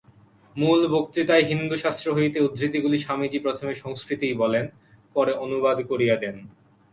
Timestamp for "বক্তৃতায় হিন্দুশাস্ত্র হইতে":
0.87-2.37